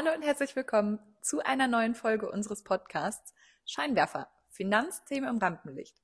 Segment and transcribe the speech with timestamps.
[0.00, 6.00] Hallo und herzlich willkommen zu einer neuen Folge unseres Podcasts Scheinwerfer, Finanzthemen im Rampenlicht.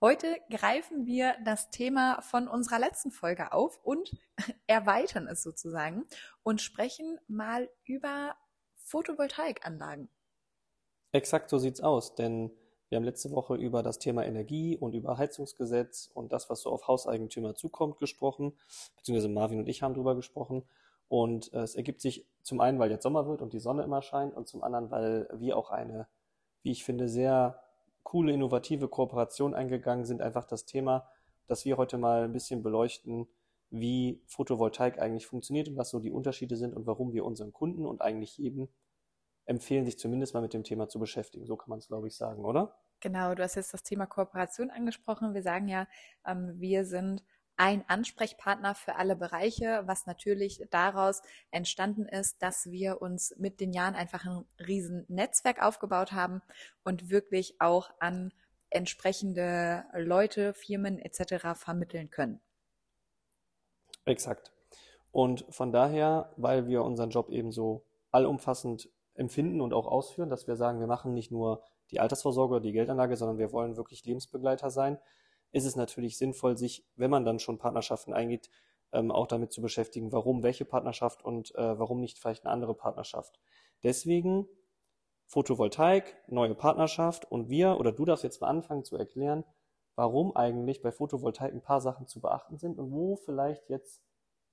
[0.00, 4.10] Heute greifen wir das Thema von unserer letzten Folge auf und
[4.66, 6.04] erweitern es sozusagen
[6.42, 8.34] und sprechen mal über
[8.74, 10.08] Photovoltaikanlagen.
[11.12, 12.50] Exakt so sieht's aus, denn
[12.88, 16.70] wir haben letzte Woche über das Thema Energie und über Heizungsgesetz und das, was so
[16.70, 18.58] auf Hauseigentümer zukommt, gesprochen,
[18.96, 20.64] beziehungsweise Marvin und ich haben darüber gesprochen.
[21.06, 24.02] Und äh, es ergibt sich zum einen, weil jetzt Sommer wird und die Sonne immer
[24.02, 26.08] scheint und zum anderen, weil wir auch eine,
[26.62, 27.60] wie ich finde, sehr
[28.02, 30.20] coole, innovative Kooperation eingegangen sind.
[30.20, 31.08] Einfach das Thema,
[31.46, 33.28] dass wir heute mal ein bisschen beleuchten,
[33.70, 37.86] wie Photovoltaik eigentlich funktioniert und was so die Unterschiede sind und warum wir unseren Kunden
[37.86, 38.68] und eigentlich jedem
[39.44, 41.46] empfehlen, sich zumindest mal mit dem Thema zu beschäftigen.
[41.46, 42.76] So kann man es, glaube ich, sagen, oder?
[43.00, 45.34] Genau, du hast jetzt das Thema Kooperation angesprochen.
[45.34, 45.88] Wir sagen ja,
[46.24, 47.24] ähm, wir sind
[47.56, 53.72] ein Ansprechpartner für alle Bereiche, was natürlich daraus entstanden ist, dass wir uns mit den
[53.72, 56.42] Jahren einfach ein riesen Netzwerk aufgebaut haben
[56.82, 58.32] und wirklich auch an
[58.70, 61.54] entsprechende Leute, Firmen etc.
[61.54, 62.40] vermitteln können.
[64.04, 64.50] Exakt.
[65.10, 70.46] Und von daher, weil wir unseren Job eben so allumfassend empfinden und auch ausführen, dass
[70.46, 74.04] wir sagen, wir machen nicht nur die Altersvorsorge oder die Geldanlage, sondern wir wollen wirklich
[74.04, 74.98] Lebensbegleiter sein,
[75.52, 78.50] ist es natürlich sinnvoll, sich, wenn man dann schon Partnerschaften eingeht,
[78.92, 82.74] ähm, auch damit zu beschäftigen, warum welche Partnerschaft und äh, warum nicht vielleicht eine andere
[82.74, 83.40] Partnerschaft.
[83.82, 84.46] Deswegen
[85.26, 89.44] Photovoltaik, neue Partnerschaft und wir oder du darfst jetzt mal anfangen zu erklären,
[89.94, 94.02] warum eigentlich bei Photovoltaik ein paar Sachen zu beachten sind und wo vielleicht jetzt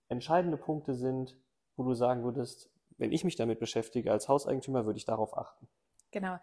[0.08, 1.38] entscheidende Punkte sind,
[1.75, 5.67] wo du sagen würdest, wenn ich mich damit beschäftige als Hauseigentümer, würde ich darauf achten.
[6.11, 6.38] Genau.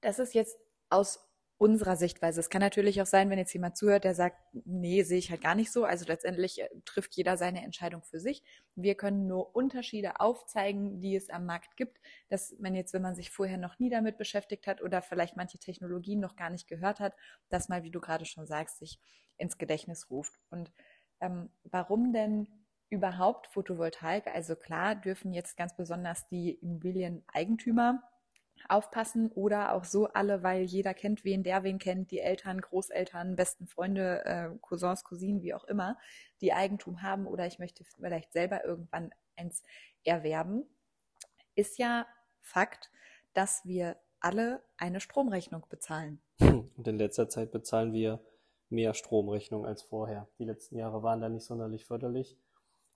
[0.00, 0.58] Das ist jetzt
[0.90, 1.29] aus
[1.60, 2.40] unserer Sichtweise.
[2.40, 5.42] Es kann natürlich auch sein, wenn jetzt jemand zuhört, der sagt, nee, sehe ich halt
[5.42, 5.84] gar nicht so.
[5.84, 8.42] Also letztendlich äh, trifft jeder seine Entscheidung für sich.
[8.76, 12.00] Wir können nur Unterschiede aufzeigen, die es am Markt gibt,
[12.30, 15.58] dass man jetzt, wenn man sich vorher noch nie damit beschäftigt hat oder vielleicht manche
[15.58, 17.12] Technologien noch gar nicht gehört hat,
[17.50, 18.98] das mal, wie du gerade schon sagst, sich
[19.36, 20.32] ins Gedächtnis ruft.
[20.48, 20.72] Und
[21.20, 22.48] ähm, warum denn
[22.88, 24.28] überhaupt Photovoltaik?
[24.28, 28.02] Also klar dürfen jetzt ganz besonders die Immobilieneigentümer
[28.68, 33.36] aufpassen oder auch so alle, weil jeder kennt wen, der wen kennt, die Eltern, Großeltern,
[33.36, 35.98] besten Freunde, äh, Cousins, Cousinen, wie auch immer,
[36.40, 39.62] die Eigentum haben oder ich möchte vielleicht selber irgendwann eins
[40.04, 40.64] erwerben,
[41.54, 42.06] ist ja
[42.40, 42.90] Fakt,
[43.34, 46.20] dass wir alle eine Stromrechnung bezahlen.
[46.40, 48.20] Und in letzter Zeit bezahlen wir
[48.68, 50.28] mehr Stromrechnung als vorher.
[50.38, 52.38] Die letzten Jahre waren da nicht sonderlich förderlich.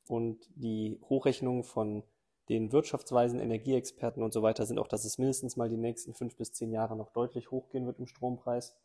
[0.06, 2.04] Und die Hochrechnung von
[2.48, 6.36] den wirtschaftsweisen Energieexperten und so weiter sind auch, dass es mindestens mal die nächsten fünf
[6.36, 8.76] bis zehn Jahre noch deutlich hochgehen wird im Strompreis.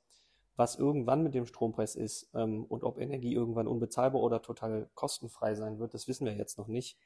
[0.56, 5.56] Was irgendwann mit dem Strompreis ist ähm, und ob Energie irgendwann unbezahlbar oder total kostenfrei
[5.56, 6.98] sein wird, das wissen wir jetzt noch nicht.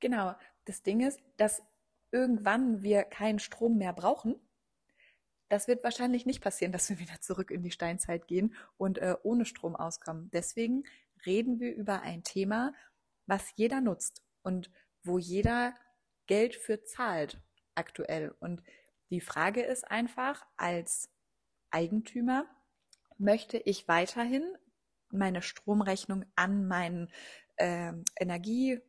[0.00, 0.34] Genau.
[0.64, 1.62] Das Ding ist, dass
[2.10, 4.36] irgendwann wir keinen Strom mehr brauchen.
[5.48, 9.16] Das wird wahrscheinlich nicht passieren, dass wir wieder zurück in die Steinzeit gehen und äh,
[9.22, 10.30] ohne Strom auskommen.
[10.32, 10.84] Deswegen
[11.26, 12.72] reden wir über ein Thema,
[13.26, 14.70] was jeder nutzt und
[15.02, 15.74] wo jeder
[16.26, 17.40] Geld für zahlt
[17.74, 18.34] aktuell.
[18.40, 18.62] Und
[19.10, 21.10] die Frage ist einfach, als
[21.70, 22.46] Eigentümer
[23.18, 24.44] möchte ich weiterhin
[25.10, 27.10] meine Stromrechnung an meinen
[27.56, 28.80] äh, Energie,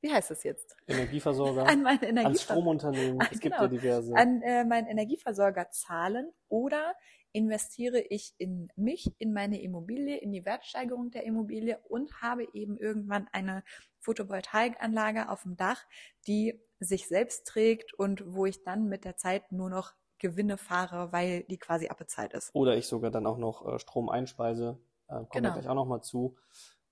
[0.00, 0.76] wie heißt das jetzt?
[0.86, 1.66] Energieversorger.
[1.66, 2.28] An meinen Energieversorger.
[2.28, 3.28] An Stromunternehmen.
[3.32, 4.14] Es genau, gibt ja diverse.
[4.14, 6.94] An äh, meinen Energieversorger zahlen oder
[7.34, 12.78] investiere ich in mich, in meine Immobilie, in die Wertsteigerung der Immobilie und habe eben
[12.78, 13.64] irgendwann eine
[13.98, 15.84] Photovoltaikanlage auf dem Dach,
[16.28, 21.10] die sich selbst trägt und wo ich dann mit der Zeit nur noch Gewinne fahre,
[21.12, 22.54] weil die quasi abbezahlt ist.
[22.54, 24.78] Oder ich sogar dann auch noch äh, Strom einspeise.
[25.08, 25.48] Äh, kommen genau.
[25.48, 26.36] wir gleich auch nochmal zu.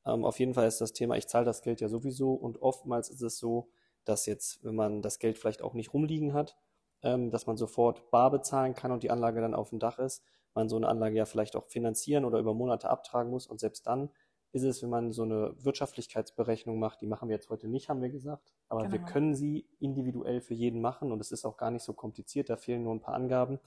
[0.05, 3.11] Ähm, auf jeden Fall ist das Thema, ich zahle das Geld ja sowieso und oftmals
[3.11, 3.71] ist es so,
[4.05, 6.57] dass jetzt, wenn man das Geld vielleicht auch nicht rumliegen hat,
[7.03, 10.25] ähm, dass man sofort bar bezahlen kann und die Anlage dann auf dem Dach ist,
[10.55, 13.87] man so eine Anlage ja vielleicht auch finanzieren oder über Monate abtragen muss und selbst
[13.87, 14.11] dann
[14.53, 18.03] ist es, wenn man so eine Wirtschaftlichkeitsberechnung macht, die machen wir jetzt heute nicht, haben
[18.03, 18.93] wir gesagt, aber genau.
[18.93, 22.51] wir können sie individuell für jeden machen und es ist auch gar nicht so kompliziert,
[22.51, 23.59] da fehlen nur ein paar Angaben,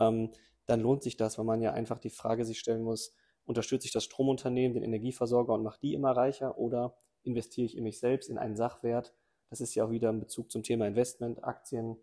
[0.00, 0.30] ähm,
[0.64, 3.14] dann lohnt sich das, weil man ja einfach die Frage sich stellen muss,
[3.44, 7.84] unterstütze ich das Stromunternehmen, den Energieversorger und mache die immer reicher oder investiere ich in
[7.84, 9.14] mich selbst, in einen Sachwert?
[9.50, 11.96] Das ist ja auch wieder in Bezug zum Thema Investment, Aktien,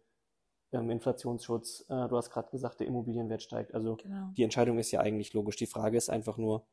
[0.74, 1.86] ähm, Inflationsschutz.
[1.90, 3.74] Äh, du hast gerade gesagt, der Immobilienwert steigt.
[3.74, 4.32] Also genau.
[4.36, 5.56] die Entscheidung ist ja eigentlich logisch.
[5.56, 6.66] Die Frage ist einfach nur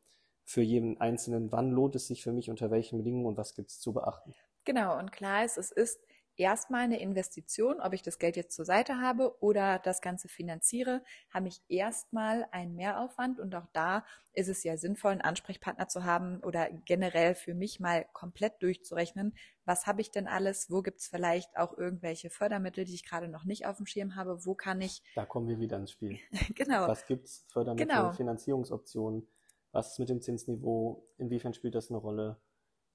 [0.45, 3.71] für jeden Einzelnen, wann lohnt es sich für mich, unter welchen Bedingungen und was gibt
[3.71, 4.35] es zu beachten.
[4.65, 6.01] Genau, und klar ist, es ist
[6.37, 11.03] erstmal eine Investition, ob ich das Geld jetzt zur Seite habe oder das Ganze finanziere,
[11.33, 16.05] habe ich erstmal einen Mehraufwand und auch da ist es ja sinnvoll, einen Ansprechpartner zu
[16.05, 19.35] haben oder generell für mich mal komplett durchzurechnen,
[19.65, 23.29] was habe ich denn alles, wo gibt es vielleicht auch irgendwelche Fördermittel, die ich gerade
[23.29, 25.03] noch nicht auf dem Schirm habe, wo kann ich.
[25.15, 26.19] Da kommen wir wieder ins Spiel.
[26.55, 26.89] genau.
[26.89, 28.13] Was gibt es, Fördermittel, genau.
[28.13, 29.27] Finanzierungsoptionen,
[29.73, 32.41] was ist mit dem Zinsniveau, inwiefern spielt das eine Rolle?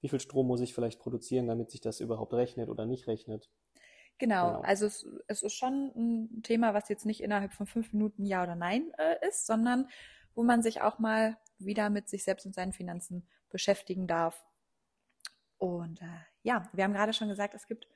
[0.00, 3.50] Wie viel Strom muss ich vielleicht produzieren, damit sich das überhaupt rechnet oder nicht rechnet.
[4.18, 4.60] Genau, genau.
[4.62, 8.42] also es, es, ist schon ein Thema, was jetzt nicht innerhalb von fünf Minuten Ja
[8.42, 9.88] oder Nein äh, ist, sondern
[10.34, 14.46] wo man sich auch mal wieder mit sich selbst und seinen Finanzen beschäftigen darf.
[15.58, 17.86] Und äh, ja, wir haben gerade schon gesagt, es gibt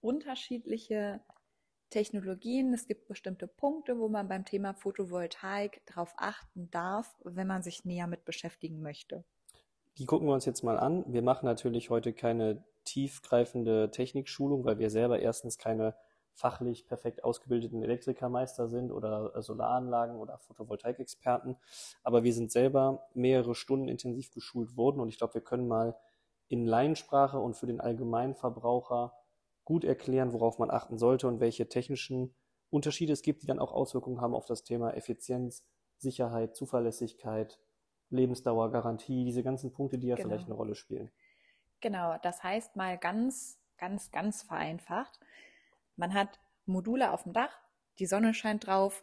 [0.00, 1.22] unterschiedliche
[1.90, 7.62] Technologien, es gibt bestimmte Punkte, wo man beim Thema Photovoltaik darauf achten darf, wenn man
[7.62, 9.24] sich näher mit beschäftigen möchte.
[9.98, 11.04] Die gucken wir uns jetzt mal an.
[11.06, 15.94] Wir machen natürlich heute keine tiefgreifende Technikschulung, weil wir selber erstens keine
[16.34, 21.56] fachlich perfekt ausgebildeten Elektrikermeister sind oder Solaranlagen oder Photovoltaikexperten.
[22.02, 25.94] Aber wir sind selber mehrere Stunden intensiv geschult worden und ich glaube, wir können mal
[26.48, 29.12] in Laiensprache und für den Allgemeinverbraucher
[29.64, 32.34] gut erklären, worauf man achten sollte und welche technischen
[32.70, 35.64] Unterschiede es gibt, die dann auch Auswirkungen haben auf das Thema Effizienz,
[35.98, 37.58] Sicherheit, Zuverlässigkeit,
[38.12, 40.28] Lebensdauergarantie, diese ganzen Punkte, die ja genau.
[40.28, 41.10] vielleicht eine Rolle spielen.
[41.80, 45.18] Genau, das heißt mal ganz, ganz, ganz vereinfacht.
[45.96, 47.58] Man hat Module auf dem Dach,
[47.98, 49.02] die Sonne scheint drauf,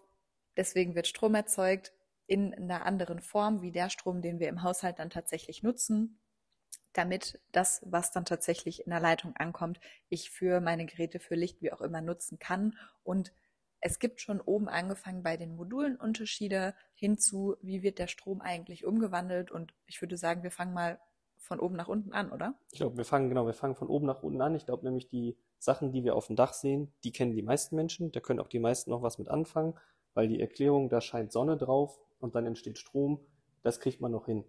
[0.55, 1.93] deswegen wird Strom erzeugt
[2.25, 6.19] in einer anderen Form wie der Strom, den wir im Haushalt dann tatsächlich nutzen,
[6.93, 9.79] damit das, was dann tatsächlich in der Leitung ankommt,
[10.09, 13.33] ich für meine Geräte, für Licht, wie auch immer nutzen kann und
[13.81, 18.85] es gibt schon oben angefangen bei den Modulen Unterschiede hinzu, wie wird der Strom eigentlich
[18.85, 19.51] umgewandelt.
[19.51, 20.99] Und ich würde sagen, wir fangen mal
[21.37, 22.55] von oben nach unten an, oder?
[22.71, 24.55] Ich glaube, wir fangen, genau, wir fangen von oben nach unten an.
[24.55, 27.75] Ich glaube nämlich, die Sachen, die wir auf dem Dach sehen, die kennen die meisten
[27.75, 28.11] Menschen.
[28.11, 29.73] Da können auch die meisten noch was mit anfangen,
[30.13, 33.19] weil die Erklärung, da scheint Sonne drauf und dann entsteht Strom,
[33.63, 34.43] das kriegt man noch hin.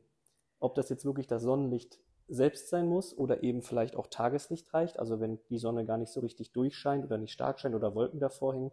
[0.59, 4.99] Ob das jetzt wirklich das Sonnenlicht selbst sein muss oder eben vielleicht auch Tageslicht reicht,
[4.99, 8.21] also wenn die Sonne gar nicht so richtig durchscheint oder nicht stark scheint oder Wolken
[8.21, 8.71] davor hängen,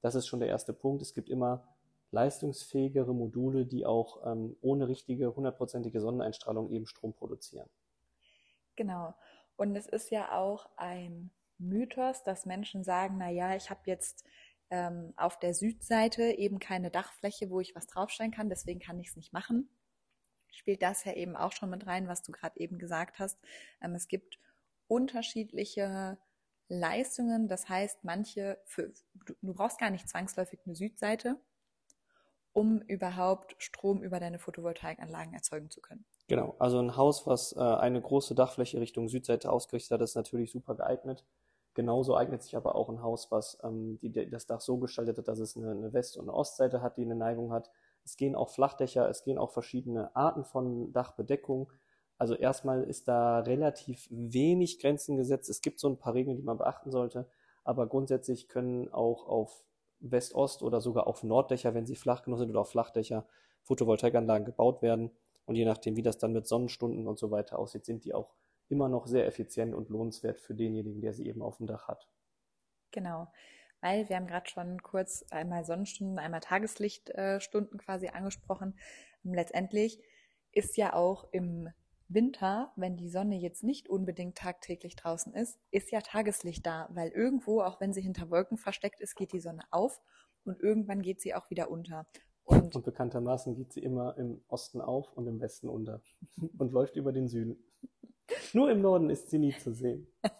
[0.00, 1.02] das ist schon der erste Punkt.
[1.02, 1.66] Es gibt immer
[2.10, 7.68] leistungsfähigere Module, die auch ähm, ohne richtige hundertprozentige Sonneneinstrahlung eben Strom produzieren.
[8.76, 9.14] Genau.
[9.56, 14.24] Und es ist ja auch ein Mythos, dass Menschen sagen, na ja, ich habe jetzt
[14.70, 19.08] ähm, auf der Südseite eben keine Dachfläche, wo ich was draufstellen kann, deswegen kann ich
[19.08, 19.68] es nicht machen.
[20.50, 23.38] Spielt das ja eben auch schon mit rein, was du gerade eben gesagt hast.
[23.80, 24.38] Ähm, es gibt
[24.88, 26.18] unterschiedliche
[26.68, 27.48] Leistungen.
[27.48, 28.92] Das heißt, manche, für,
[29.24, 31.36] du, brauchst gar nicht zwangsläufig eine Südseite,
[32.52, 36.04] um überhaupt Strom über deine Photovoltaikanlagen erzeugen zu können.
[36.28, 40.50] Genau, also ein Haus, was äh, eine große Dachfläche Richtung Südseite ausgerichtet hat, ist natürlich
[40.50, 41.24] super geeignet.
[41.74, 45.28] Genauso eignet sich aber auch ein Haus, was ähm, die, das Dach so gestaltet hat,
[45.28, 47.70] dass es eine, eine West- und eine Ostseite hat, die eine Neigung hat.
[48.02, 51.70] Es gehen auch Flachdächer, es gehen auch verschiedene Arten von Dachbedeckung.
[52.18, 55.50] Also erstmal ist da relativ wenig Grenzen gesetzt.
[55.50, 57.28] Es gibt so ein paar Regeln, die man beachten sollte,
[57.64, 59.64] aber grundsätzlich können auch auf
[60.00, 63.26] West-Ost oder sogar auf Norddächer, wenn sie flach genug sind oder auf Flachdächer,
[63.62, 65.10] Photovoltaikanlagen gebaut werden.
[65.44, 68.34] Und je nachdem, wie das dann mit Sonnenstunden und so weiter aussieht, sind die auch
[68.68, 72.08] immer noch sehr effizient und lohnenswert für denjenigen, der sie eben auf dem Dach hat.
[72.90, 73.28] Genau,
[73.80, 78.78] weil wir haben gerade schon kurz einmal Sonnenstunden, einmal Tageslichtstunden quasi angesprochen.
[79.22, 80.00] Letztendlich
[80.52, 81.68] ist ja auch im
[82.08, 87.10] Winter, wenn die Sonne jetzt nicht unbedingt tagtäglich draußen ist, ist ja Tageslicht da, weil
[87.10, 90.00] irgendwo, auch wenn sie hinter Wolken versteckt ist, geht die Sonne auf
[90.44, 92.06] und irgendwann geht sie auch wieder unter.
[92.44, 96.00] Und, und bekanntermaßen geht sie immer im Osten auf und im Westen unter
[96.58, 97.56] und läuft über den Süden.
[98.52, 100.06] Nur im Norden ist sie nie zu sehen.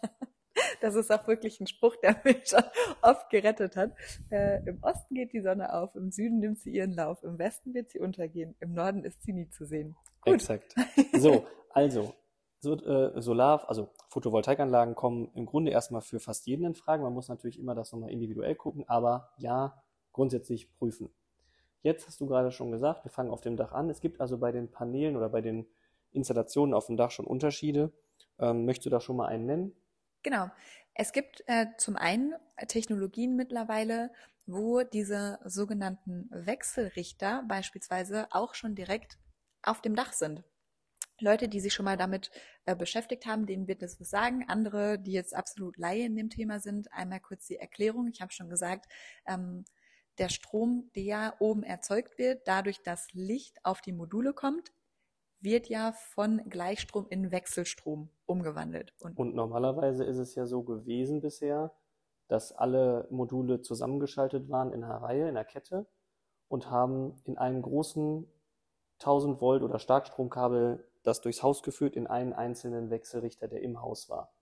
[0.81, 2.63] Das ist auch wirklich ein Spruch, der mich schon
[3.01, 3.93] oft gerettet hat.
[4.29, 7.73] Äh, Im Osten geht die Sonne auf, im Süden nimmt sie ihren Lauf, im Westen
[7.73, 9.95] wird sie untergehen, im Norden ist sie nie zu sehen.
[10.27, 10.35] Gut.
[10.35, 10.75] Exakt.
[11.13, 12.13] So, also
[12.59, 17.03] so, äh, Solar, also Photovoltaikanlagen kommen im Grunde erstmal für fast jeden in Frage.
[17.03, 21.09] Man muss natürlich immer das nochmal individuell gucken, aber ja, grundsätzlich prüfen.
[21.83, 23.89] Jetzt hast du gerade schon gesagt, wir fangen auf dem Dach an.
[23.89, 25.67] Es gibt also bei den Paneelen oder bei den
[26.11, 27.91] Installationen auf dem Dach schon Unterschiede.
[28.39, 29.75] Ähm, möchtest du da schon mal einen nennen?
[30.23, 30.49] Genau.
[30.95, 32.33] Es gibt äh, zum einen
[32.67, 34.11] Technologien mittlerweile,
[34.47, 39.19] wo diese sogenannten Wechselrichter beispielsweise auch schon direkt
[39.67, 40.43] auf dem Dach sind.
[41.19, 42.29] Leute, die sich schon mal damit
[42.65, 44.45] äh, beschäftigt haben, denen wird das was sagen.
[44.47, 48.07] Andere, die jetzt absolut Laie in dem Thema sind, einmal kurz die Erklärung.
[48.07, 48.85] Ich habe schon gesagt,
[49.25, 49.65] ähm,
[50.19, 54.71] der Strom, der oben erzeugt wird, dadurch, dass Licht auf die Module kommt,
[55.39, 58.93] wird ja von Gleichstrom in Wechselstrom umgewandelt.
[58.99, 61.71] Und, und normalerweise ist es ja so gewesen bisher,
[62.27, 65.87] dass alle Module zusammengeschaltet waren in einer Reihe, in einer Kette
[66.47, 68.27] und haben in einem großen
[68.99, 74.09] 1000 Volt oder Starkstromkabel das durchs Haus geführt in einen einzelnen Wechselrichter, der im Haus
[74.09, 74.33] war.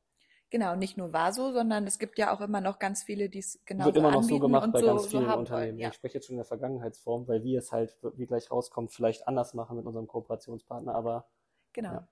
[0.49, 3.39] Genau, nicht nur war so, sondern es gibt ja auch immer noch ganz viele, die
[3.39, 5.79] es genau Wird immer noch so gemacht bei so, ganz vielen so Unternehmen.
[5.79, 5.89] Ja.
[5.89, 9.27] Ich spreche jetzt schon in der Vergangenheitsform, weil wir es halt, wie gleich rauskommt, vielleicht
[9.27, 11.27] anders machen mit unserem Kooperationspartner, aber.
[11.73, 11.91] Genau.
[11.91, 12.07] Ja.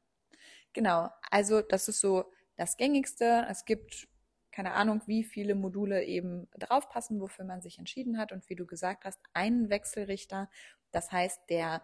[0.74, 1.10] Genau.
[1.30, 3.46] Also, das ist so das Gängigste.
[3.50, 4.08] Es gibt
[4.52, 8.32] keine Ahnung, wie viele Module eben draufpassen, wofür man sich entschieden hat.
[8.32, 10.50] Und wie du gesagt hast, einen Wechselrichter.
[10.92, 11.82] Das heißt, der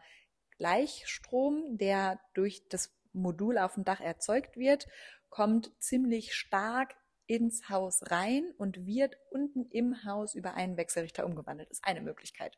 [0.60, 4.88] Gleichstrom, der durch das Modul auf dem Dach erzeugt wird,
[5.30, 11.70] kommt ziemlich stark ins Haus rein und wird unten im Haus über einen Wechselrichter umgewandelt.
[11.70, 12.58] Das ist eine Möglichkeit.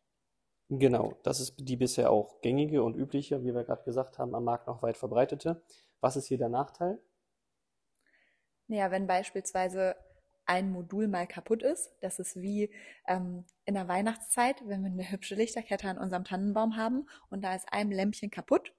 [0.70, 4.46] Genau, das ist die bisher auch gängige und übliche, wie wir gerade gesagt haben, am
[4.46, 5.62] Markt noch weit verbreitete.
[6.00, 7.00] Was ist hier der Nachteil?
[8.68, 9.96] Naja, wenn beispielsweise
[10.52, 12.70] ein Modul mal kaputt ist, das ist wie
[13.08, 17.56] ähm, in der Weihnachtszeit, wenn wir eine hübsche Lichterkette an unserem Tannenbaum haben und da
[17.56, 18.74] ist ein Lämpchen kaputt,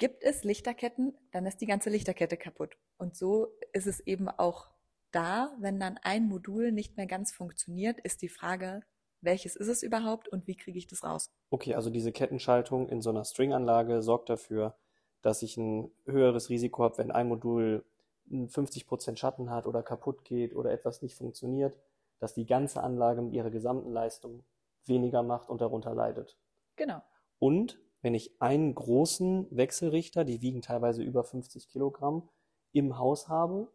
[0.00, 2.78] Gibt es Lichterketten, dann ist die ganze Lichterkette kaputt.
[2.96, 4.70] Und so ist es eben auch
[5.10, 8.80] da, wenn dann ein Modul nicht mehr ganz funktioniert, ist die Frage,
[9.20, 11.26] welches ist es überhaupt und wie kriege ich das raus?
[11.50, 14.74] Okay, also diese Kettenschaltung in so einer Stringanlage sorgt dafür,
[15.20, 17.84] dass ich ein höheres Risiko habe, wenn ein Modul
[18.30, 21.76] 50% Schatten hat oder kaputt geht oder etwas nicht funktioniert,
[22.18, 24.44] dass die ganze Anlage mit ihrer gesamten Leistung
[24.84, 26.38] weniger macht und darunter leidet.
[26.76, 27.02] Genau.
[27.38, 32.28] Und wenn ich einen großen Wechselrichter, die wiegen teilweise über 50 Kilogramm,
[32.72, 33.72] im Haus habe,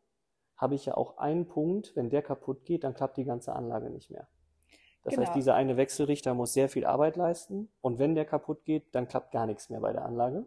[0.56, 3.90] habe ich ja auch einen Punkt, wenn der kaputt geht, dann klappt die ganze Anlage
[3.90, 4.28] nicht mehr.
[5.04, 5.28] Das genau.
[5.28, 9.08] heißt, dieser eine Wechselrichter muss sehr viel Arbeit leisten und wenn der kaputt geht, dann
[9.08, 10.46] klappt gar nichts mehr bei der Anlage.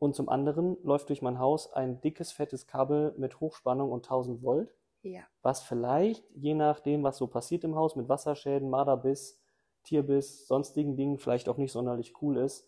[0.00, 4.42] Und zum anderen läuft durch mein Haus ein dickes, fettes Kabel mit Hochspannung und 1000
[4.42, 5.20] Volt, ja.
[5.42, 9.38] was vielleicht, je nachdem, was so passiert im Haus mit Wasserschäden, Marderbiss,
[9.84, 12.66] Tierbiss, sonstigen Dingen vielleicht auch nicht sonderlich cool ist,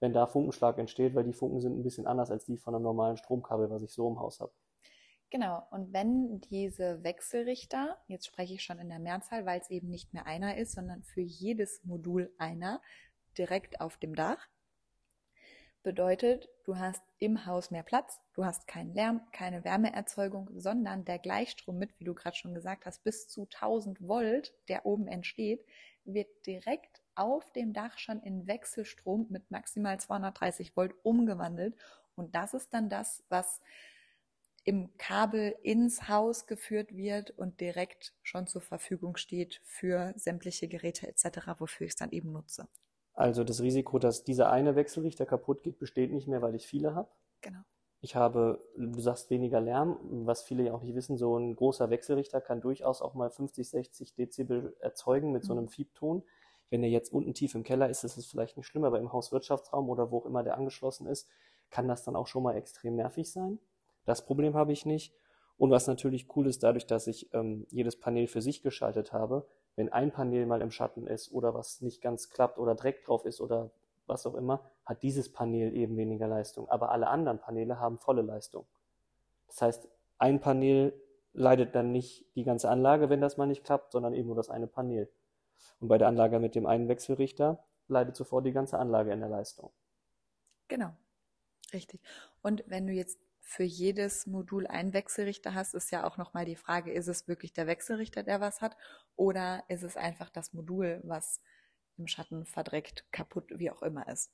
[0.00, 2.84] wenn da Funkenschlag entsteht, weil die Funken sind ein bisschen anders als die von einem
[2.84, 4.52] normalen Stromkabel, was ich so im Haus habe.
[5.30, 9.88] Genau, und wenn diese Wechselrichter, jetzt spreche ich schon in der Mehrzahl, weil es eben
[9.88, 12.82] nicht mehr einer ist, sondern für jedes Modul einer
[13.38, 14.46] direkt auf dem Dach,
[15.84, 21.20] bedeutet, du hast im Haus mehr Platz, du hast keinen Lärm, keine Wärmeerzeugung, sondern der
[21.20, 25.64] Gleichstrom mit, wie du gerade schon gesagt hast, bis zu 1000 Volt, der oben entsteht,
[26.04, 31.76] wird direkt auf dem Dach schon in Wechselstrom mit maximal 230 Volt umgewandelt.
[32.16, 33.60] Und das ist dann das, was
[34.64, 41.06] im Kabel ins Haus geführt wird und direkt schon zur Verfügung steht für sämtliche Geräte
[41.06, 42.66] etc., wofür ich es dann eben nutze.
[43.14, 46.94] Also das Risiko, dass dieser eine Wechselrichter kaputt geht, besteht nicht mehr, weil ich viele
[46.94, 47.08] habe.
[47.40, 47.60] Genau.
[48.00, 51.88] Ich habe, du sagst weniger Lärm, was viele ja auch nicht wissen, so ein großer
[51.88, 55.46] Wechselrichter kann durchaus auch mal 50, 60 Dezibel erzeugen mit mhm.
[55.46, 56.22] so einem Fiebton.
[56.68, 59.12] Wenn der jetzt unten tief im Keller ist, ist es vielleicht nicht schlimm, aber im
[59.12, 61.28] Hauswirtschaftsraum oder wo auch immer der angeschlossen ist,
[61.70, 63.58] kann das dann auch schon mal extrem nervig sein.
[64.04, 65.14] Das Problem habe ich nicht.
[65.56, 69.46] Und was natürlich cool ist, dadurch, dass ich ähm, jedes Panel für sich geschaltet habe,
[69.76, 73.24] wenn ein Panel mal im Schatten ist oder was nicht ganz klappt oder Dreck drauf
[73.24, 73.70] ist oder
[74.06, 76.68] was auch immer, hat dieses Panel eben weniger Leistung.
[76.68, 78.66] Aber alle anderen Paneele haben volle Leistung.
[79.48, 79.88] Das heißt,
[80.18, 80.92] ein Panel
[81.32, 84.50] leidet dann nicht die ganze Anlage, wenn das mal nicht klappt, sondern eben nur das
[84.50, 85.10] eine Panel.
[85.80, 89.28] Und bei der Anlage mit dem einen Wechselrichter leidet sofort die ganze Anlage in der
[89.28, 89.70] Leistung.
[90.68, 90.90] Genau.
[91.72, 92.00] Richtig.
[92.42, 96.56] Und wenn du jetzt für jedes Modul einen Wechselrichter hast, ist ja auch nochmal die
[96.56, 98.76] Frage, ist es wirklich der Wechselrichter, der was hat,
[99.16, 101.40] oder ist es einfach das Modul, was
[101.98, 104.32] im Schatten verdreckt, kaputt, wie auch immer ist.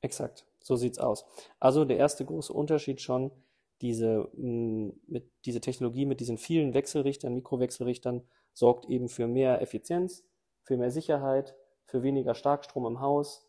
[0.00, 1.24] Exakt, so sieht's aus.
[1.60, 3.30] Also der erste große Unterschied schon,
[3.80, 10.24] diese, mm, mit, diese Technologie mit diesen vielen Wechselrichtern, Mikrowechselrichtern, sorgt eben für mehr Effizienz,
[10.62, 13.43] für mehr Sicherheit, für weniger Starkstrom im Haus,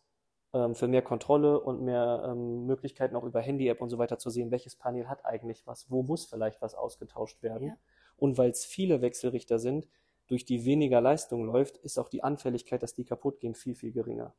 [0.74, 4.50] für mehr Kontrolle und mehr ähm, Möglichkeiten auch über Handy-App und so weiter zu sehen,
[4.50, 7.68] welches Panel hat eigentlich was, wo muss vielleicht was ausgetauscht werden.
[7.68, 7.76] Ja.
[8.16, 9.88] Und weil es viele Wechselrichter sind,
[10.26, 13.92] durch die weniger Leistung läuft, ist auch die Anfälligkeit, dass die kaputt gehen, viel, viel
[13.92, 14.34] geringer.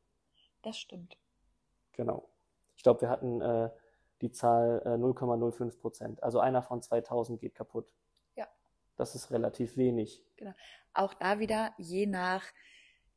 [0.62, 1.16] Das stimmt.
[1.92, 2.28] Genau.
[2.76, 3.70] Ich glaube, wir hatten äh,
[4.20, 6.22] die Zahl äh, 0,05 Prozent.
[6.22, 7.92] Also einer von 2000 geht kaputt.
[8.36, 8.48] Ja.
[8.96, 10.22] Das ist relativ wenig.
[10.36, 10.52] Genau.
[10.92, 12.44] Auch da wieder je nach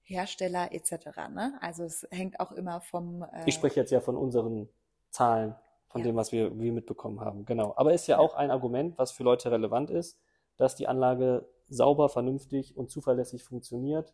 [0.04, 0.94] Hersteller etc.
[1.30, 1.58] Ne?
[1.62, 3.24] Also es hängt auch immer vom.
[3.24, 4.70] Äh ich spreche jetzt ja von unseren
[5.10, 5.56] Zahlen,
[5.88, 6.08] von ja.
[6.08, 7.46] dem, was wir, wir mitbekommen haben.
[7.46, 7.74] Genau.
[7.76, 10.20] Aber ist ja, ja auch ein Argument, was für Leute relevant ist,
[10.58, 14.14] dass die Anlage sauber, vernünftig und zuverlässig funktioniert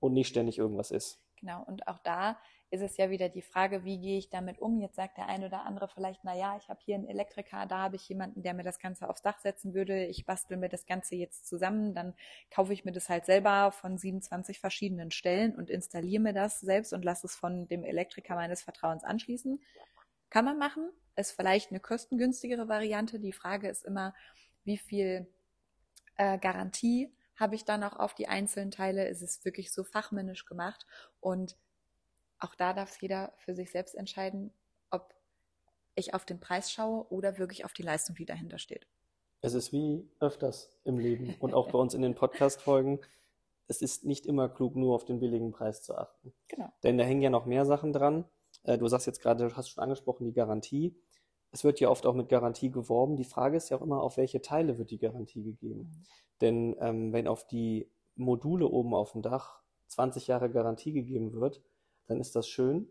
[0.00, 1.20] und nicht ständig irgendwas ist.
[1.36, 2.36] Genau, und auch da
[2.74, 4.80] ist es ja wieder die Frage, wie gehe ich damit um?
[4.80, 7.78] Jetzt sagt der eine oder andere vielleicht, na ja, ich habe hier einen Elektriker, da
[7.78, 10.06] habe ich jemanden, der mir das Ganze aufs Dach setzen würde.
[10.06, 12.14] Ich bastel mir das Ganze jetzt zusammen, dann
[12.50, 16.92] kaufe ich mir das halt selber von 27 verschiedenen Stellen und installiere mir das selbst
[16.92, 19.62] und lasse es von dem Elektriker meines Vertrauens anschließen.
[20.28, 23.20] Kann man machen, ist vielleicht eine kostengünstigere Variante.
[23.20, 24.14] Die Frage ist immer,
[24.64, 25.32] wie viel
[26.16, 29.06] äh, Garantie habe ich dann auch auf die einzelnen Teile?
[29.06, 30.86] Ist es wirklich so fachmännisch gemacht?
[31.20, 31.56] Und
[32.44, 34.52] auch da darf jeder für sich selbst entscheiden,
[34.90, 35.14] ob
[35.94, 38.86] ich auf den Preis schaue oder wirklich auf die Leistung, die dahinter steht.
[39.40, 43.00] Es ist wie öfters im Leben und auch bei uns in den Podcast-Folgen.
[43.66, 46.32] Es ist nicht immer klug, nur auf den billigen Preis zu achten.
[46.48, 46.70] Genau.
[46.82, 48.24] Denn da hängen ja noch mehr Sachen dran.
[48.62, 50.96] Äh, du sagst jetzt gerade, du hast schon angesprochen, die Garantie.
[51.50, 53.16] Es wird ja oft auch mit Garantie geworben.
[53.16, 55.80] Die Frage ist ja auch immer, auf welche Teile wird die Garantie gegeben.
[55.80, 56.04] Mhm.
[56.40, 61.62] Denn ähm, wenn auf die Module oben auf dem Dach 20 Jahre Garantie gegeben wird,
[62.06, 62.88] dann ist das schön.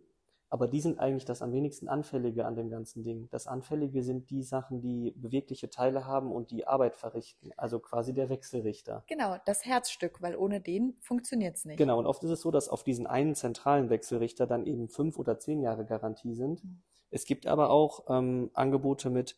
[0.54, 3.28] Aber die sind eigentlich das am wenigsten Anfällige an dem ganzen Ding.
[3.32, 7.50] Das Anfällige sind die Sachen, die bewegliche Teile haben und die Arbeit verrichten.
[7.58, 9.04] Also quasi der Wechselrichter.
[9.08, 11.78] Genau, das Herzstück, weil ohne den funktioniert es nicht.
[11.78, 15.18] Genau, und oft ist es so, dass auf diesen einen zentralen Wechselrichter dann eben fünf
[15.18, 16.64] oder zehn Jahre Garantie sind.
[16.64, 16.84] Mhm.
[17.10, 19.36] Es gibt aber auch ähm, Angebote mit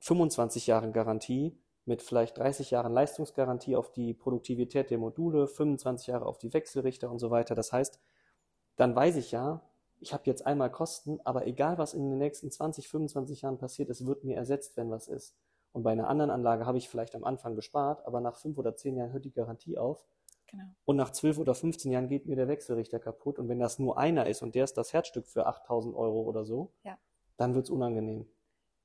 [0.00, 6.26] 25 Jahren Garantie, mit vielleicht 30 Jahren Leistungsgarantie auf die Produktivität der Module, 25 Jahre
[6.26, 7.54] auf die Wechselrichter und so weiter.
[7.54, 8.00] Das heißt,
[8.78, 9.60] dann weiß ich ja,
[10.00, 13.90] ich habe jetzt einmal Kosten, aber egal was in den nächsten 20, 25 Jahren passiert,
[13.90, 15.36] es wird mir ersetzt, wenn was ist.
[15.72, 18.76] Und bei einer anderen Anlage habe ich vielleicht am Anfang gespart, aber nach fünf oder
[18.76, 20.06] zehn Jahren hört die Garantie auf.
[20.46, 20.64] Genau.
[20.86, 23.38] Und nach zwölf oder 15 Jahren geht mir der Wechselrichter kaputt.
[23.38, 26.44] Und wenn das nur einer ist und der ist das Herzstück für 8000 Euro oder
[26.44, 26.96] so, ja.
[27.36, 28.26] dann wird es unangenehm.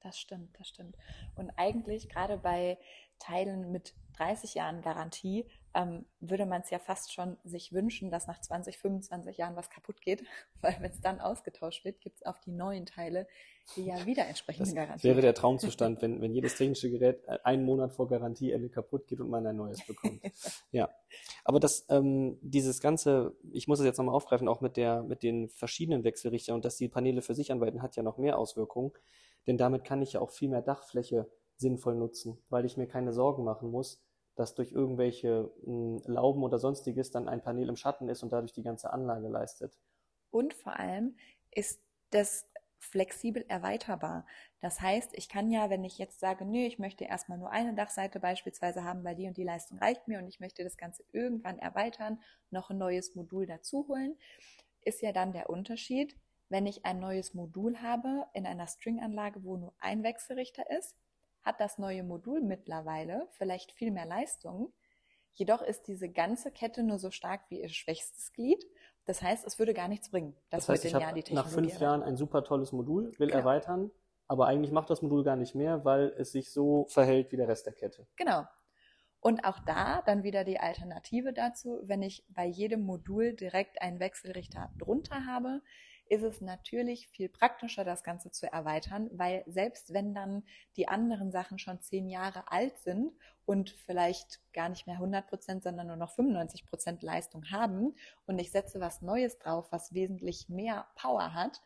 [0.01, 0.97] Das stimmt, das stimmt.
[1.35, 2.77] Und eigentlich gerade bei
[3.19, 8.27] Teilen mit 30 Jahren Garantie ähm, würde man es ja fast schon sich wünschen, dass
[8.27, 10.23] nach 20, 25 Jahren was kaputt geht,
[10.61, 13.27] weil wenn es dann ausgetauscht wird, gibt es auf die neuen Teile
[13.75, 15.07] die ja wieder entsprechende das Garantie.
[15.07, 19.29] wäre der Traumzustand, wenn, wenn jedes technische Gerät einen Monat vor Garantieende kaputt geht und
[19.29, 20.21] man ein neues bekommt.
[20.71, 20.89] ja.
[21.43, 25.23] Aber das, ähm, dieses ganze, ich muss es jetzt nochmal aufgreifen, auch mit der, mit
[25.23, 28.91] den verschiedenen Wechselrichtern und dass die Paneele für sich arbeiten, hat ja noch mehr Auswirkungen.
[29.47, 33.13] Denn damit kann ich ja auch viel mehr Dachfläche sinnvoll nutzen, weil ich mir keine
[33.13, 34.01] Sorgen machen muss,
[34.35, 38.31] dass durch irgendwelche mh, hm, Lauben oder sonstiges dann ein Panel im Schatten ist und
[38.31, 39.77] dadurch die ganze Anlage leistet.
[40.31, 41.15] Und vor allem
[41.51, 42.47] ist das
[42.79, 44.25] flexibel erweiterbar.
[44.59, 47.73] Das heißt, ich kann ja, wenn ich jetzt sage, nö, ich möchte erstmal nur eine
[47.73, 51.03] Dachseite beispielsweise haben, weil die und die Leistung reicht mir und ich möchte das Ganze
[51.11, 54.17] irgendwann erweitern, noch ein neues Modul dazu holen,
[54.81, 56.17] ist ja dann der Unterschied,
[56.49, 60.95] wenn ich ein neues Modul habe in einer Stringanlage, wo nur ein Wechselrichter ist,
[61.43, 64.73] hat das neue Modul mittlerweile vielleicht viel mehr Leistung.
[65.33, 68.63] Jedoch ist diese ganze Kette nur so stark wie ihr schwächstes Glied.
[69.05, 70.35] Das heißt, es würde gar nichts bringen.
[70.49, 73.39] Das, das heißt, ich habe nach fünf Jahren ein super tolles Modul, will genau.
[73.39, 73.91] erweitern,
[74.27, 77.47] aber eigentlich macht das Modul gar nicht mehr, weil es sich so verhält wie der
[77.47, 78.07] Rest der Kette.
[78.15, 78.43] Genau.
[79.19, 83.99] Und auch da dann wieder die Alternative dazu, wenn ich bei jedem Modul direkt einen
[83.99, 85.61] Wechselrichter drunter habe,
[86.09, 90.43] ist es natürlich viel praktischer, das Ganze zu erweitern, weil selbst wenn dann
[90.75, 93.13] die anderen Sachen schon zehn Jahre alt sind
[93.45, 98.39] und vielleicht gar nicht mehr 100 Prozent, sondern nur noch 95 Prozent Leistung haben und
[98.39, 101.61] ich setze was Neues drauf, was wesentlich mehr Power hat,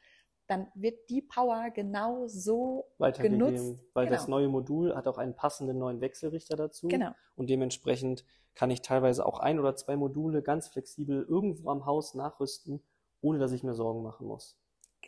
[0.47, 3.79] dann wird die Power genau so genutzt.
[3.93, 4.15] Weil genau.
[4.15, 6.87] das neue Modul hat auch einen passenden neuen Wechselrichter dazu.
[6.87, 7.11] Genau.
[7.35, 8.23] Und dementsprechend
[8.55, 12.81] kann ich teilweise auch ein oder zwei Module ganz flexibel irgendwo am Haus nachrüsten
[13.21, 14.57] ohne dass ich mir Sorgen machen muss.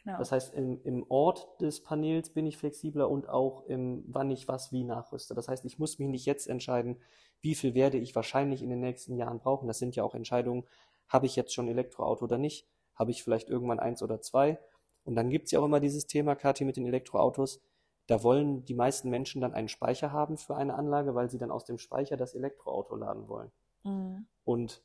[0.03, 0.17] Genau.
[0.17, 4.47] Das heißt, im, im Ort des Panels bin ich flexibler und auch im, wann ich
[4.47, 5.33] was wie nachrüste.
[5.33, 7.01] Das heißt, ich muss mich nicht jetzt entscheiden,
[7.41, 9.67] wie viel werde ich wahrscheinlich in den nächsten Jahren brauchen.
[9.67, 10.65] Das sind ja auch Entscheidungen,
[11.07, 12.67] habe ich jetzt schon Elektroauto oder nicht?
[12.95, 14.59] Habe ich vielleicht irgendwann eins oder zwei?
[15.03, 17.61] Und dann gibt es ja auch immer dieses Thema, Kathi, mit den Elektroautos.
[18.07, 21.51] Da wollen die meisten Menschen dann einen Speicher haben für eine Anlage, weil sie dann
[21.51, 23.51] aus dem Speicher das Elektroauto laden wollen.
[23.83, 24.27] Mhm.
[24.43, 24.83] Und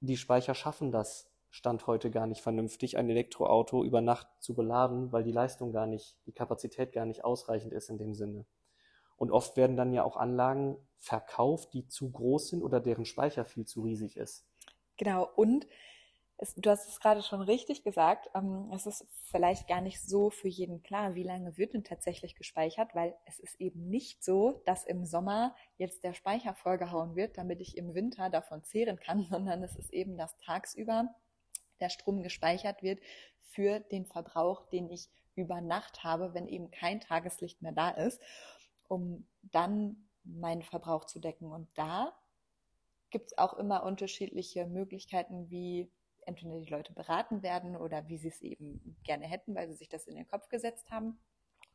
[0.00, 5.12] die Speicher schaffen das Stand heute gar nicht vernünftig, ein Elektroauto über Nacht zu beladen,
[5.12, 8.44] weil die Leistung gar nicht, die Kapazität gar nicht ausreichend ist in dem Sinne.
[9.16, 13.44] Und oft werden dann ja auch Anlagen verkauft, die zu groß sind oder deren Speicher
[13.44, 14.44] viel zu riesig ist.
[14.96, 15.68] Genau, und
[16.38, 20.30] es, du hast es gerade schon richtig gesagt, ähm, es ist vielleicht gar nicht so
[20.30, 24.60] für jeden klar, wie lange wird denn tatsächlich gespeichert, weil es ist eben nicht so,
[24.66, 29.22] dass im Sommer jetzt der Speicher vollgehauen wird, damit ich im Winter davon zehren kann,
[29.30, 31.14] sondern es ist eben, dass tagsüber
[31.80, 33.00] der Strom gespeichert wird
[33.40, 38.20] für den Verbrauch, den ich über Nacht habe, wenn eben kein Tageslicht mehr da ist,
[38.88, 41.50] um dann meinen Verbrauch zu decken.
[41.50, 42.14] Und da
[43.10, 45.90] gibt es auch immer unterschiedliche Möglichkeiten, wie
[46.26, 49.88] entweder die Leute beraten werden oder wie sie es eben gerne hätten, weil sie sich
[49.88, 51.18] das in den Kopf gesetzt haben.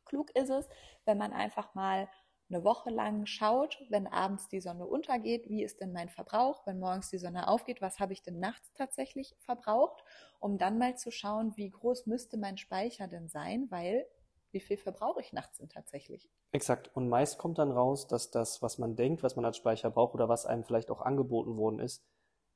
[0.04, 0.68] Klug ist es,
[1.04, 2.08] wenn man einfach mal
[2.50, 6.80] eine Woche lang schaut, wenn abends die Sonne untergeht, wie ist denn mein Verbrauch, wenn
[6.80, 10.04] morgens die Sonne aufgeht, was habe ich denn nachts tatsächlich verbraucht,
[10.40, 14.06] um dann mal zu schauen, wie groß müsste mein Speicher denn sein, weil
[14.52, 16.28] wie viel verbrauche ich nachts denn tatsächlich?
[16.52, 16.90] Exakt.
[16.96, 20.14] Und meist kommt dann raus, dass das, was man denkt, was man als Speicher braucht
[20.14, 22.04] oder was einem vielleicht auch angeboten worden ist,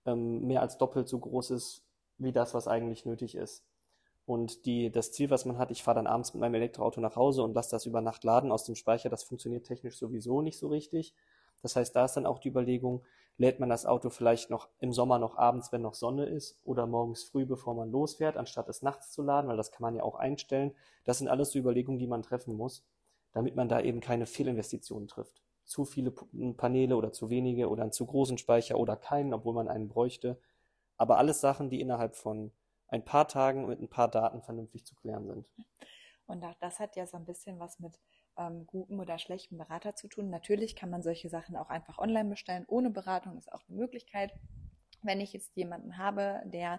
[0.04, 1.87] ähm, mehr als doppelt so groß ist
[2.18, 3.64] wie das, was eigentlich nötig ist.
[4.26, 7.16] Und die, das Ziel, was man hat, ich fahre dann abends mit meinem Elektroauto nach
[7.16, 10.58] Hause und lasse das über Nacht laden aus dem Speicher, das funktioniert technisch sowieso nicht
[10.58, 11.14] so richtig.
[11.62, 13.04] Das heißt, da ist dann auch die Überlegung,
[13.37, 16.87] lädt man das Auto vielleicht noch im Sommer noch abends, wenn noch Sonne ist, oder
[16.87, 20.02] morgens früh, bevor man losfährt, anstatt es nachts zu laden, weil das kann man ja
[20.02, 20.72] auch einstellen.
[21.04, 22.84] Das sind alles so Überlegungen, die man treffen muss,
[23.32, 25.42] damit man da eben keine Fehlinvestitionen trifft.
[25.64, 26.12] Zu viele
[26.56, 30.38] Paneele oder zu wenige oder einen zu großen Speicher oder keinen, obwohl man einen bräuchte.
[30.96, 32.52] Aber alles Sachen, die innerhalb von
[32.94, 35.46] ein paar Tagen mit ein paar Daten vernünftig zu klären sind.
[36.26, 38.00] Und auch das hat ja so ein bisschen was mit
[38.38, 40.30] ähm, gutem oder schlechtem Berater zu tun.
[40.30, 42.64] Natürlich kann man solche Sachen auch einfach online bestellen.
[42.68, 44.33] Ohne Beratung ist auch eine Möglichkeit.
[45.02, 46.78] Wenn ich jetzt jemanden habe, der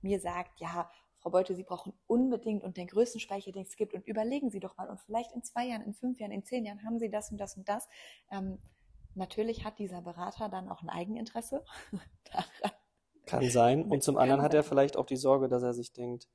[0.00, 3.94] mir sagt, ja, Frau Beute, Sie brauchen unbedingt und den größten Speicher, den es gibt
[3.94, 6.66] und überlegen Sie doch mal und vielleicht in zwei Jahren, in fünf Jahren, in zehn
[6.66, 7.88] Jahren haben Sie das und das und das.
[8.30, 8.58] Ähm,
[9.14, 11.64] natürlich hat dieser Berater dann auch ein Eigeninteresse
[12.30, 12.76] daran,
[13.26, 13.84] kann sein.
[13.84, 16.28] Und zum anderen hat er vielleicht auch die Sorge, dass er sich denkt,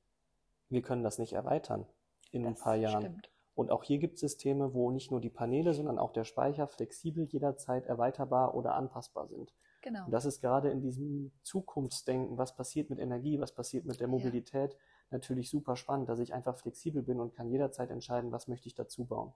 [0.68, 1.86] wir können das nicht erweitern
[2.30, 3.02] in das ein paar Jahren.
[3.02, 3.30] Stimmt.
[3.54, 6.66] Und auch hier gibt es Systeme, wo nicht nur die Paneele, sondern auch der Speicher
[6.66, 9.52] flexibel jederzeit erweiterbar oder anpassbar sind.
[9.82, 10.06] Genau.
[10.06, 14.08] Und das ist gerade in diesem Zukunftsdenken, was passiert mit Energie, was passiert mit der
[14.08, 14.78] Mobilität, ja.
[15.10, 18.74] natürlich super spannend, dass ich einfach flexibel bin und kann jederzeit entscheiden, was möchte ich
[18.74, 19.32] dazu bauen.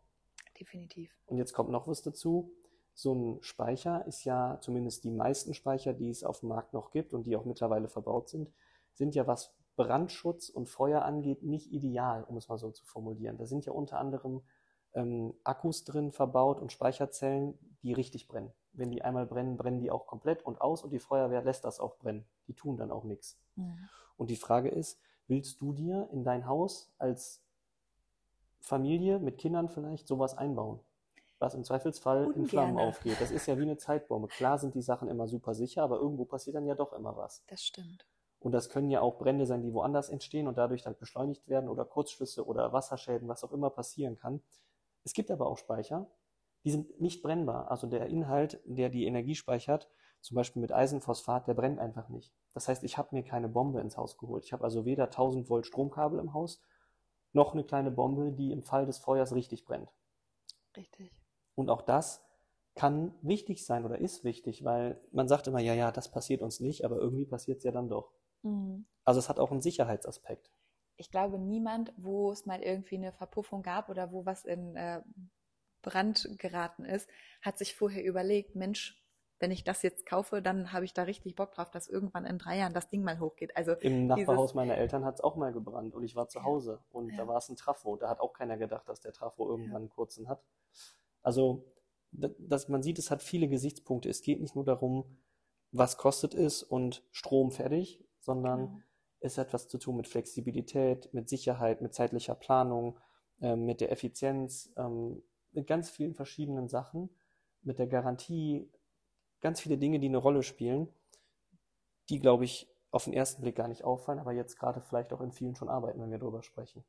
[0.58, 1.10] Definitiv.
[1.26, 2.52] Und jetzt kommt noch was dazu
[2.94, 6.90] so ein Speicher ist ja, zumindest die meisten Speicher, die es auf dem Markt noch
[6.90, 8.52] gibt und die auch mittlerweile verbaut sind,
[8.92, 13.36] sind ja, was Brandschutz und Feuer angeht, nicht ideal, um es mal so zu formulieren.
[13.36, 14.42] Da sind ja unter anderem
[14.94, 18.52] ähm, Akkus drin verbaut und Speicherzellen, die richtig brennen.
[18.72, 21.80] Wenn die einmal brennen, brennen die auch komplett und aus und die Feuerwehr lässt das
[21.80, 22.24] auch brennen.
[22.46, 23.40] Die tun dann auch nichts.
[23.56, 23.88] Mhm.
[24.16, 27.42] Und die Frage ist, willst du dir in dein Haus als
[28.60, 30.78] Familie mit Kindern vielleicht sowas einbauen?
[31.44, 32.42] Was im Zweifelsfall Ungerne.
[32.42, 33.20] in Flammen aufgeht.
[33.20, 34.28] Das ist ja wie eine Zeitbombe.
[34.28, 37.44] Klar sind die Sachen immer super sicher, aber irgendwo passiert dann ja doch immer was.
[37.48, 38.06] Das stimmt.
[38.40, 41.68] Und das können ja auch Brände sein, die woanders entstehen und dadurch dann beschleunigt werden
[41.68, 44.42] oder Kurzschlüsse oder Wasserschäden, was auch immer passieren kann.
[45.04, 46.10] Es gibt aber auch Speicher,
[46.64, 47.70] die sind nicht brennbar.
[47.70, 49.88] Also der Inhalt, der die Energie speichert,
[50.20, 52.34] zum Beispiel mit Eisenphosphat, der brennt einfach nicht.
[52.54, 54.44] Das heißt, ich habe mir keine Bombe ins Haus geholt.
[54.44, 56.62] Ich habe also weder 1000 Volt Stromkabel im Haus,
[57.32, 59.92] noch eine kleine Bombe, die im Fall des Feuers richtig brennt.
[60.76, 61.12] Richtig.
[61.54, 62.24] Und auch das
[62.74, 66.60] kann wichtig sein oder ist wichtig, weil man sagt immer, ja, ja, das passiert uns
[66.60, 68.12] nicht, aber irgendwie passiert es ja dann doch.
[68.42, 68.86] Mhm.
[69.04, 70.50] Also es hat auch einen Sicherheitsaspekt.
[70.96, 75.02] Ich glaube, niemand, wo es mal irgendwie eine Verpuffung gab oder wo was in äh,
[75.82, 77.08] Brand geraten ist,
[77.42, 79.00] hat sich vorher überlegt, Mensch,
[79.40, 82.38] wenn ich das jetzt kaufe, dann habe ich da richtig Bock drauf, dass irgendwann in
[82.38, 83.56] drei Jahren das Ding mal hochgeht.
[83.56, 84.54] Also Im Nachbarhaus dieses...
[84.54, 87.16] meiner Eltern hat es auch mal gebrannt und ich war zu Hause und ja.
[87.18, 87.96] da war es ein Trafo.
[87.96, 89.78] Da hat auch keiner gedacht, dass der Trafo irgendwann ja.
[89.78, 90.42] einen kurzen hat.
[91.24, 91.64] Also,
[92.12, 94.08] dass man sieht, es hat viele Gesichtspunkte.
[94.08, 95.04] Es geht nicht nur darum,
[95.72, 98.80] was kostet es und Strom fertig, sondern genau.
[99.18, 103.00] es hat was zu tun mit Flexibilität, mit Sicherheit, mit zeitlicher Planung,
[103.40, 107.10] äh, mit der Effizienz, ähm, mit ganz vielen verschiedenen Sachen,
[107.62, 108.70] mit der Garantie,
[109.40, 110.88] ganz viele Dinge, die eine Rolle spielen,
[112.08, 115.20] die, glaube ich, auf den ersten Blick gar nicht auffallen, aber jetzt gerade vielleicht auch
[115.20, 116.84] in vielen schon arbeiten, wenn wir darüber sprechen.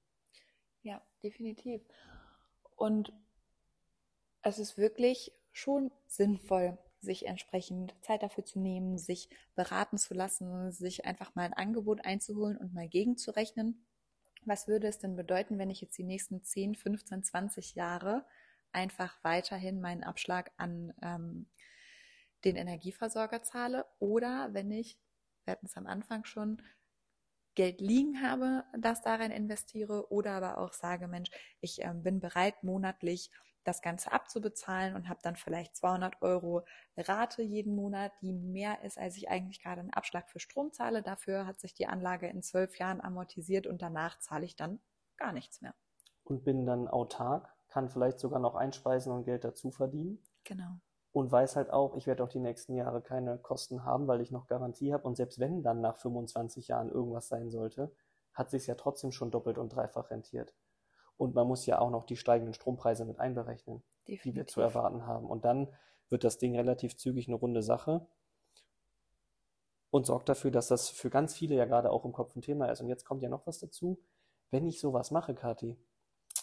[0.84, 1.82] Ja, definitiv.
[2.76, 3.12] Und
[4.46, 10.72] es ist wirklich schon sinnvoll, sich entsprechend Zeit dafür zu nehmen, sich beraten zu lassen,
[10.72, 13.86] sich einfach mal ein Angebot einzuholen und mal gegenzurechnen.
[14.46, 18.26] Was würde es denn bedeuten, wenn ich jetzt die nächsten 10, 15, 20 Jahre
[18.72, 21.48] einfach weiterhin meinen Abschlag an ähm,
[22.44, 25.00] den Energieversorger zahle oder wenn ich,
[25.46, 26.62] wir hatten es am Anfang schon,
[27.56, 31.32] Geld liegen habe, das darin investiere oder aber auch sage, Mensch,
[31.62, 33.32] ich ähm, bin bereit, monatlich
[33.66, 38.98] das Ganze abzubezahlen und habe dann vielleicht 200 Euro Rate jeden Monat, die mehr ist,
[38.98, 41.02] als ich eigentlich gerade einen Abschlag für Strom zahle.
[41.02, 44.80] Dafür hat sich die Anlage in zwölf Jahren amortisiert und danach zahle ich dann
[45.18, 45.74] gar nichts mehr.
[46.24, 50.24] Und bin dann autark, kann vielleicht sogar noch einspeisen und Geld dazu verdienen.
[50.44, 50.80] Genau.
[51.12, 54.32] Und weiß halt auch, ich werde auch die nächsten Jahre keine Kosten haben, weil ich
[54.32, 55.08] noch Garantie habe.
[55.08, 57.96] Und selbst wenn dann nach 25 Jahren irgendwas sein sollte,
[58.34, 60.54] hat sich ja trotzdem schon doppelt und dreifach rentiert.
[61.18, 64.24] Und man muss ja auch noch die steigenden Strompreise mit einberechnen, Definitiv.
[64.24, 65.26] die wir zu erwarten haben.
[65.28, 65.68] Und dann
[66.10, 68.06] wird das Ding relativ zügig eine runde Sache.
[69.92, 72.68] und sorgt dafür, dass das für ganz viele ja gerade auch im Kopf ein Thema
[72.70, 72.82] ist.
[72.82, 73.98] Und jetzt kommt ja noch was dazu.
[74.52, 75.78] Wenn ich sowas mache, Kathi,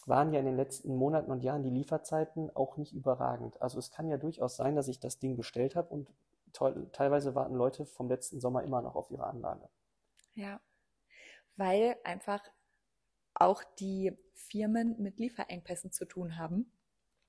[0.06, 3.60] waren ja in den letzten Monaten und Jahren die Lieferzeiten auch nicht überragend.
[3.60, 6.08] Also es kann ja durchaus sein, dass ich das Ding bestellt habe und
[6.92, 9.68] teilweise warten Leute vom letzten Sommer immer noch auf ihre Anlage.
[10.34, 10.58] Ja,
[11.56, 12.42] weil einfach
[13.42, 16.70] auch die Firmen mit Lieferengpässen zu tun haben.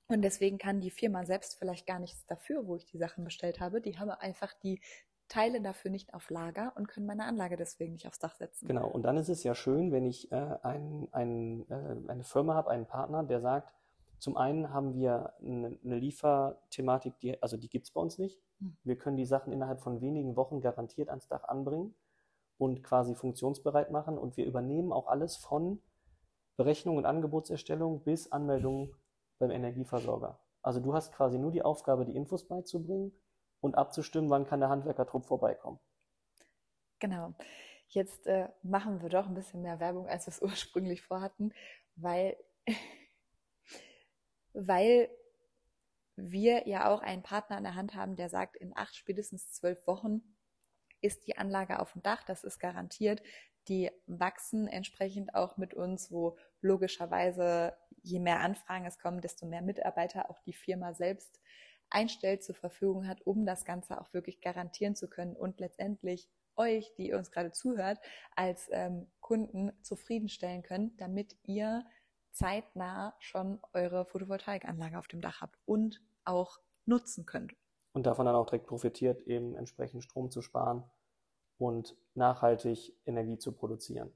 [0.08, 3.60] Und deswegen kann die Firma selbst vielleicht gar nichts dafür, wo ich die Sachen bestellt
[3.60, 3.80] habe.
[3.80, 4.80] Die haben einfach die
[5.28, 8.68] Teile dafür nicht auf Lager und können meine Anlage deswegen nicht aufs Dach setzen.
[8.68, 12.54] Genau, und dann ist es ja schön, wenn ich äh, ein, ein, äh, eine Firma
[12.54, 13.72] habe, einen Partner, der sagt,
[14.18, 18.38] zum einen haben wir eine, eine Lieferthematik, die, also die gibt es bei uns nicht.
[18.60, 18.76] Hm.
[18.84, 21.94] Wir können die Sachen innerhalb von wenigen Wochen garantiert ans Dach anbringen
[22.58, 24.18] und quasi funktionsbereit machen.
[24.18, 25.80] Und wir übernehmen auch alles von
[26.56, 28.94] Berechnung und Angebotserstellung bis Anmeldung
[29.38, 30.40] beim Energieversorger.
[30.62, 33.12] Also du hast quasi nur die Aufgabe, die Infos beizubringen
[33.60, 35.78] und abzustimmen, wann kann der Handwerkertrupp vorbeikommen.
[37.00, 37.34] Genau.
[37.88, 41.52] Jetzt äh, machen wir doch ein bisschen mehr Werbung, als wir es ursprünglich vorhatten,
[41.96, 42.36] weil,
[44.52, 45.10] weil
[46.16, 49.86] wir ja auch einen Partner an der Hand haben, der sagt, in acht, spätestens zwölf
[49.86, 50.22] Wochen
[51.00, 53.22] ist die Anlage auf dem Dach, das ist garantiert.
[53.68, 59.62] Die wachsen entsprechend auch mit uns, wo logischerweise je mehr Anfragen es kommen, desto mehr
[59.62, 61.40] Mitarbeiter auch die Firma selbst
[61.90, 66.94] einstellt, zur Verfügung hat, um das Ganze auch wirklich garantieren zu können und letztendlich euch,
[66.96, 67.98] die ihr uns gerade zuhört,
[68.36, 71.84] als ähm, Kunden zufriedenstellen können, damit ihr
[72.30, 77.54] zeitnah schon eure Photovoltaikanlage auf dem Dach habt und auch nutzen könnt.
[77.92, 80.84] Und davon dann auch direkt profitiert, eben entsprechend Strom zu sparen
[81.58, 84.12] und nachhaltig Energie zu produzieren.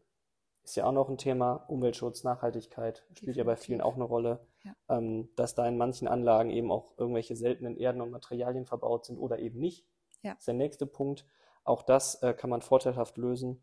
[0.62, 1.64] Ist ja auch noch ein Thema.
[1.68, 3.37] Umweltschutz, Nachhaltigkeit spielt Definitiv.
[3.37, 4.46] ja bei vielen auch eine Rolle.
[4.64, 4.74] Ja.
[4.88, 9.18] Ähm, dass da in manchen Anlagen eben auch irgendwelche seltenen Erden und Materialien verbaut sind
[9.18, 9.87] oder eben nicht.
[10.22, 10.33] Ja.
[10.33, 11.24] Das ist der nächste Punkt.
[11.64, 13.62] Auch das äh, kann man vorteilhaft lösen.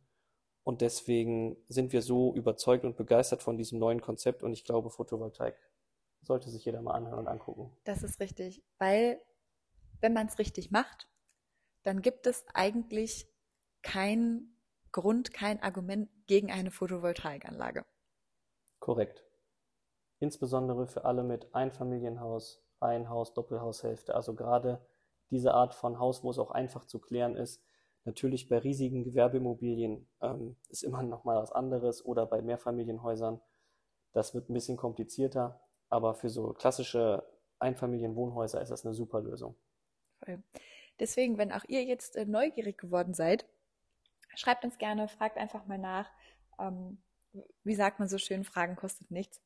[0.63, 4.41] Und deswegen sind wir so überzeugt und begeistert von diesem neuen Konzept.
[4.41, 5.55] Und ich glaube, Photovoltaik
[6.23, 7.71] sollte sich jeder mal anhören und angucken.
[7.83, 9.21] Das ist richtig, weil
[10.01, 11.07] wenn man es richtig macht,
[11.83, 13.27] dann gibt es eigentlich
[13.85, 14.49] kein
[14.91, 17.85] Grund, kein Argument gegen eine Photovoltaikanlage.
[18.79, 19.23] Korrekt.
[20.19, 24.15] Insbesondere für alle mit Einfamilienhaus, Reihenhaus, Doppelhaushälfte.
[24.15, 24.85] Also gerade
[25.29, 27.63] diese Art von Haus, wo es auch einfach zu klären ist.
[28.05, 33.39] Natürlich bei riesigen Gewerbeimmobilien ähm, ist immer noch mal was anderes oder bei Mehrfamilienhäusern.
[34.13, 37.23] Das wird ein bisschen komplizierter, aber für so klassische
[37.59, 39.55] Einfamilienwohnhäuser ist das eine super Lösung.
[40.99, 43.45] Deswegen, wenn auch ihr jetzt äh, neugierig geworden seid,
[44.35, 46.09] Schreibt uns gerne, fragt einfach mal nach.
[46.59, 47.01] Ähm,
[47.63, 49.41] wie sagt man so schön, Fragen kostet nichts.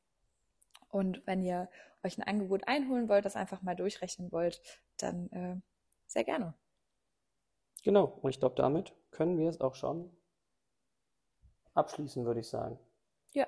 [0.88, 1.68] Und wenn ihr
[2.02, 4.60] euch ein Angebot einholen wollt, das einfach mal durchrechnen wollt,
[4.98, 5.60] dann äh,
[6.06, 6.54] sehr gerne.
[7.82, 10.10] Genau, und ich glaube, damit können wir es auch schon
[11.74, 12.78] abschließen, würde ich sagen.
[13.32, 13.46] Ja.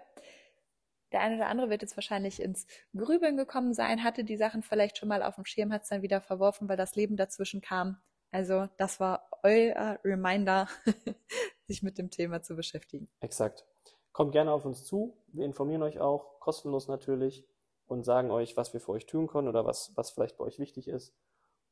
[1.10, 4.96] Der eine oder andere wird jetzt wahrscheinlich ins Grübeln gekommen sein, hatte die Sachen vielleicht
[4.96, 8.00] schon mal auf dem Schirm, hat es dann wieder verworfen, weil das Leben dazwischen kam.
[8.32, 10.66] Also das war euer Reminder,
[11.66, 13.08] sich mit dem Thema zu beschäftigen.
[13.20, 13.66] Exakt.
[14.12, 15.16] Kommt gerne auf uns zu.
[15.28, 17.46] Wir informieren euch auch, kostenlos natürlich,
[17.86, 20.58] und sagen euch, was wir für euch tun können oder was, was vielleicht bei euch
[20.58, 21.14] wichtig ist.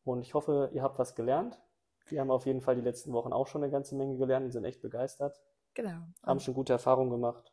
[0.05, 1.59] Und ich hoffe, ihr habt was gelernt.
[2.07, 4.53] Wir haben auf jeden Fall die letzten Wochen auch schon eine ganze Menge gelernt und
[4.53, 5.41] sind echt begeistert.
[5.75, 6.03] Genau.
[6.23, 7.53] Haben schon gute Erfahrungen gemacht.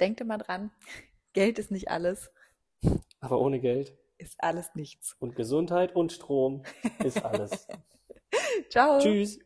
[0.00, 0.70] Denkt immer dran,
[1.34, 2.32] Geld ist nicht alles.
[3.20, 5.16] Aber ohne Geld ist alles nichts.
[5.18, 6.62] Und Gesundheit und Strom
[7.04, 7.66] ist alles.
[8.70, 8.98] Ciao.
[9.00, 9.38] Tschüss.